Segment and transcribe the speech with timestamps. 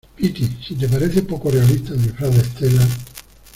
[0.15, 2.81] piti, si te parece poco realista el disfraz de Estela